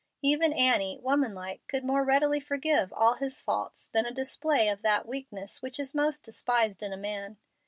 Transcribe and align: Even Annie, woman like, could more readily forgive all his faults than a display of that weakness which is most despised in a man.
Even 0.23 0.51
Annie, 0.51 0.97
woman 0.97 1.35
like, 1.35 1.61
could 1.67 1.83
more 1.85 2.03
readily 2.03 2.39
forgive 2.39 2.91
all 2.91 3.13
his 3.13 3.39
faults 3.39 3.87
than 3.87 4.03
a 4.07 4.11
display 4.11 4.67
of 4.67 4.81
that 4.81 5.05
weakness 5.07 5.61
which 5.61 5.79
is 5.79 5.93
most 5.93 6.23
despised 6.23 6.81
in 6.81 6.91
a 6.91 6.97
man. 6.97 7.37